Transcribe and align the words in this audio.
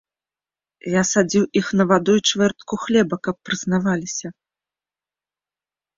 Я 0.93 1.01
садзіў 1.09 1.43
іх 1.61 1.67
на 1.81 1.87
ваду 1.93 2.13
і 2.19 2.23
чвэртку 2.31 2.73
хлеба, 2.87 3.15
каб 3.27 3.35
прызнаваліся. 3.51 4.37